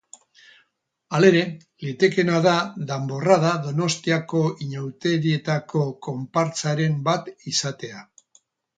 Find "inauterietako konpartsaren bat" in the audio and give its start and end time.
4.69-7.35